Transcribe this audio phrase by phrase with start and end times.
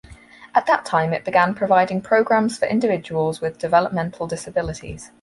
[0.55, 5.09] At that time it began providing programs for individuals with developmental disabilities.